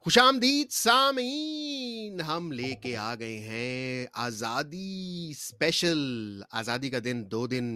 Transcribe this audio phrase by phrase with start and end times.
[0.00, 7.46] خوش آمدید سامعین ہم لے کے آ گئے ہیں آزادی اسپیشل آزادی کا دن دو
[7.46, 7.70] دن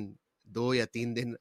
[0.49, 1.35] دو یا تین دن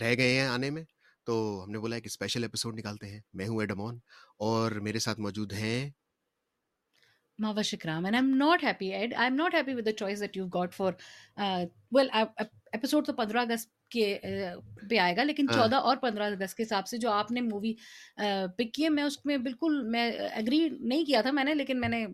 [0.00, 0.82] رہ گئے ہیں آنے میں
[1.26, 3.98] تو ہم نے بولا کہ اسپیشل ایپیسوڈ نکالتے ہیں میں ہوں ایڈمون
[4.48, 5.88] اور میرے ساتھ موجود ہیں
[7.38, 8.06] Mava Shikram.
[8.06, 9.12] And I'm not happy, Ed.
[9.14, 10.96] I'm not happy with the choice that you've got for,
[11.36, 12.08] uh, well,
[12.72, 14.18] episode تو پندرہ اگست کے
[14.90, 17.72] پہ آئے گا لیکن چودہ اور پندرہ اگست کے حساب سے جو آپ نے مووی
[18.56, 21.80] پک کی ہے میں اس میں بالکل میں اگری نہیں کیا تھا میں نے لیکن
[21.80, 22.06] میں نے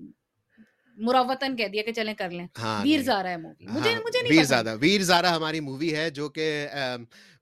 [0.97, 2.47] مروتن کہہ دیا کہ چلیں کر لیں۔
[2.85, 6.29] ویر زارا ہے مووی مجھے مجھے نہیں ویر زارا ویر زارا ہماری مووی ہے جو
[6.29, 6.67] کہ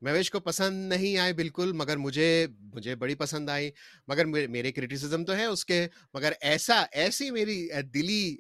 [0.02, 3.70] مویش کو پسند نہیں آئے بالکل مگر مجھے مجھے بڑی پسند آئی۔
[4.08, 7.56] مگر میرے کریٹیسزم تو ہے اس کے مگر ایسا ایسی میری
[7.94, 8.36] دلی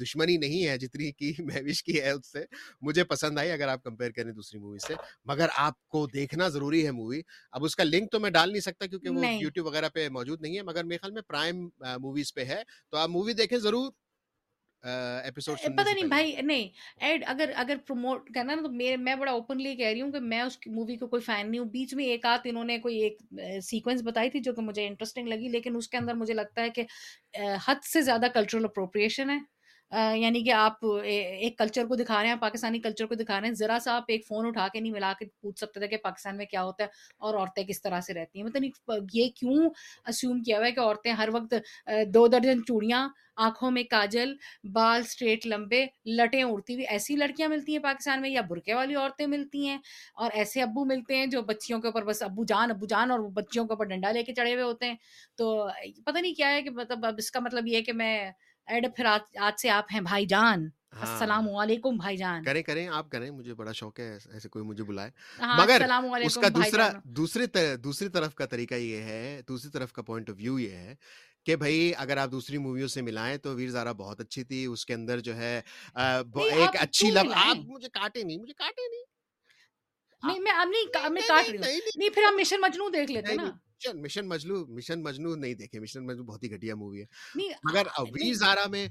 [0.00, 2.44] دشمنی نہیں ہے جتنی کی مویش کی ہے اس سے۔
[2.80, 6.84] مجھے پسند آئی اگر آپ کمپیئر کریں دوسری مووی سے۔ مگر آپ کو دیکھنا ضروری
[6.86, 7.20] ہے مووی
[7.52, 10.40] اب اس کا لنک تو میں ڈال نہیں سکتا کیونکہ وہ یوٹیوب وغیرہ پہ موجود
[10.40, 11.68] نہیں ہے مگر میرے خیال میں پرائم
[12.00, 13.77] موویز پہ ہے۔ تو آپ مووی دیکھیں ضرور
[15.56, 16.68] پتہ نہیں بھائی نہیں
[17.00, 20.20] ایڈ اگر اگر پروموٹ کرنا نا تو میرے میں بڑا اوپنلی کہہ رہی ہوں کہ
[20.20, 22.98] میں اس مووی کو کوئی فین نہیں ہوں۔ بیچ میں ایک آدھ انہوں نے کوئی
[22.98, 23.18] ایک
[23.62, 26.70] سیکوینس بتائی تھی جو کہ مجھے انٹرسٹنگ لگی لیکن اس کے اندر مجھے لگتا ہے
[26.70, 26.84] کہ
[27.68, 29.38] حد سے زیادہ کلچرل اپروپریشن ہے۔
[29.92, 33.54] یعنی کہ آپ ایک کلچر کو دکھا رہے ہیں، پاکستانی کلچر کو دکھا رہے ہیں،
[33.54, 36.36] ذرا سا آپ ایک فون اٹھا کے نہیں ملا کے پوچھ سکتے تھے کہ پاکستان
[36.36, 39.68] میں کیا ہوتا ہے اور عورتیں کس طرح سے رہتی ہیں۔ مطلب یہ کیوں
[40.06, 41.54] اسیوم کیا ہوا ہے کہ عورتیں ہر وقت
[42.14, 44.34] دو درجن چوڑیاں، آنکھوں میں کاجل،
[44.74, 45.84] بال اسٹریٹ لمبے،
[46.16, 49.78] لٹیں اڑتی ہوئی ایسی لڑکیاں ملتی ہیں پاکستان میں یا برقے والی عورتیں ملتی ہیں
[50.14, 53.20] اور ایسے ابو ملتے ہیں جو بچیوں کے اوپر بس ابو جان ابو جان اور
[53.34, 54.96] بچیوں کے اوپر ڈنڈا لے کے چڑھے ہوئے ہوتے ہیں۔
[55.36, 55.68] تو
[56.06, 58.30] پتہ نہیں کیا ہے کہ مطلب اب اس کا مطلب یہ ہے کہ میں
[58.68, 62.88] ایڈ پھر آج سے آپ ہیں بھائی جان۔ ہاں۔ السلام علیکم بھائی جان۔ کریں کریں
[62.88, 65.82] آپ کریں مجھے بڑا شوق ہے ایسے کوئی مجھے بلائے۔ ہاں، مگر
[66.22, 67.46] اس کا دوسرا دوسری
[67.76, 70.94] دوسری طرف کا طریقہ یہ ہے دوسری طرف کا پوائنٹ آف ویو یہ ہے
[71.44, 74.86] کہ بھائی اگر آپ دوسری موویوں سے ملائیں تو ویر زارا بہت اچھی تھی۔ اس
[74.86, 75.60] کے اندر جو ہے
[75.94, 79.04] ایک اچھی لب آپ مجھے کاٹے نہیں مجھے کاٹے نہیں۔
[80.22, 80.52] نہیں میں
[81.10, 83.50] میں کاٹ رہی ہوں۔ نہیں پھر ہم مشن مجنو دیکھ لیتے نا۔
[83.86, 87.06] مشن مجنو مشن مجنو نہیں دیکھے مشن مجنو بہت ہی گھٹیا مووی ہے
[87.64, 88.88] مگر ویر زارا میں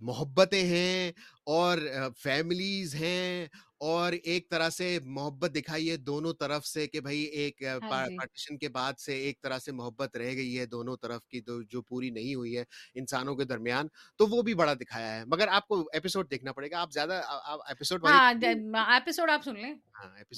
[0.00, 1.12] محبتیں ہیں
[1.46, 1.78] اور
[2.18, 3.46] فیملیز ہیں
[3.80, 8.58] اور ایک طرح سے محبت دکھائی ہے دونوں طرف سے کہ بھائی ایک پارٹیشن ہاں
[8.58, 12.10] کے بعد سے ایک طرح سے محبت رہ گئی ہے دونوں طرف کی جو پوری
[12.10, 12.64] نہیں ہوئی ہے
[12.94, 13.86] انسانوں کے درمیان
[14.16, 17.20] تو وہ بھی بڑا دکھایا ہے۔ مگر آپ کو ایپیسوڈ دیکھنا پڑے گا آپ زیادہ
[17.68, 19.74] ایپیسوڈ ایپیسوڈ آپ سن لیں۔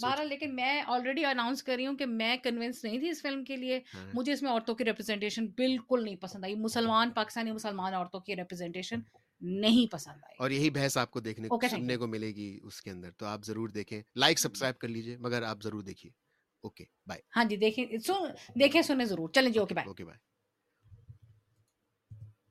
[0.02, 3.44] بارہ لیکن میں آلریڈی اناؤنس کر رہی ہوں کہ میں کنوینس نہیں تھی اس فلم
[3.44, 7.52] کے لیے۔ ہاں۔ مجھے اس میں عورتوں کی ریپرزینٹیشن بالکل نہیں پسند آئی۔ مسلمان پاکستانی
[7.52, 9.00] مسلمان عورتوں کی ریپرزینٹیشن
[9.40, 12.82] نہیں پسند آئی اور یہی بحث آپ کو دیکھنے کو سننے کو ملے گی اس
[12.82, 16.12] کے اندر تو آپ ضرور دیکھیں۔ لائک سبسکرائب کر لیجیے مگر آپ ضرور دیکھیے۔
[16.62, 17.86] اوکے بائے ہاں جی دیکھیں
[18.54, 20.27] دیکھیں سنیں ضرور۔ چلیں جی اوکے بائے اوکے بائے